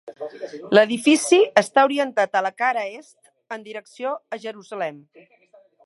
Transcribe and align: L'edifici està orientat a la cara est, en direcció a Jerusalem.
L'edifici 0.75 1.37
està 1.61 1.83
orientat 1.89 2.39
a 2.39 2.43
la 2.47 2.53
cara 2.63 2.87
est, 2.95 3.17
en 3.57 3.67
direcció 3.69 4.19
a 4.39 4.45
Jerusalem. 4.49 4.99